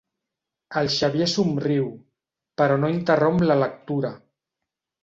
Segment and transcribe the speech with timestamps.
[0.81, 1.91] El Xavier somriu,
[2.63, 4.15] però no interromp la lectura.